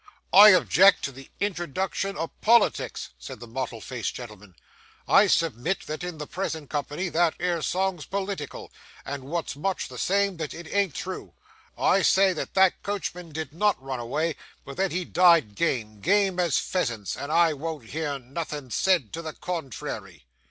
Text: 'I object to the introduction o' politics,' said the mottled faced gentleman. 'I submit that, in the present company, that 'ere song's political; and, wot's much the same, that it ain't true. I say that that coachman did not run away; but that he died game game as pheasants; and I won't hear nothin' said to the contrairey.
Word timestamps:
'I 0.33 0.49
object 0.49 1.03
to 1.05 1.11
the 1.11 1.29
introduction 1.39 2.17
o' 2.17 2.27
politics,' 2.41 3.09
said 3.19 3.39
the 3.39 3.45
mottled 3.45 3.83
faced 3.83 4.15
gentleman. 4.15 4.55
'I 5.07 5.27
submit 5.27 5.81
that, 5.85 6.03
in 6.03 6.17
the 6.17 6.25
present 6.25 6.71
company, 6.71 7.07
that 7.09 7.35
'ere 7.39 7.61
song's 7.61 8.07
political; 8.07 8.71
and, 9.05 9.25
wot's 9.25 9.55
much 9.55 9.89
the 9.89 9.99
same, 9.99 10.37
that 10.37 10.55
it 10.55 10.67
ain't 10.73 10.95
true. 10.95 11.35
I 11.77 12.01
say 12.01 12.33
that 12.33 12.55
that 12.55 12.81
coachman 12.81 13.31
did 13.31 13.53
not 13.53 13.79
run 13.79 13.99
away; 13.99 14.37
but 14.65 14.75
that 14.77 14.91
he 14.91 15.05
died 15.05 15.53
game 15.53 15.99
game 15.99 16.39
as 16.39 16.57
pheasants; 16.57 17.15
and 17.15 17.31
I 17.31 17.53
won't 17.53 17.89
hear 17.89 18.17
nothin' 18.17 18.71
said 18.71 19.13
to 19.13 19.21
the 19.21 19.33
contrairey. 19.33 20.23